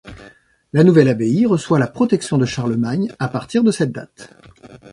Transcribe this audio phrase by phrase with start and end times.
[0.73, 4.31] La nouvelle abbaye reçoit la protection de Charlemagne à partir de cette date.